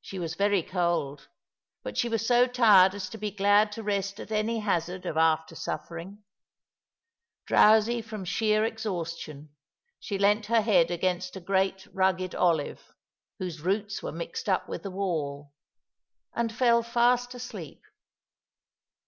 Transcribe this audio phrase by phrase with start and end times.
[0.00, 1.26] She was very cold,
[1.82, 5.16] but she was so tired as to be glad to rest at any hazard of
[5.16, 6.22] after suffering.
[7.46, 9.50] Drowsy from sheer exhaustion,
[9.98, 12.94] she leant her head against a great rugged olive,'
[13.40, 15.52] whose roots were mixed up with the wall,
[16.32, 17.82] and fell fast asleep.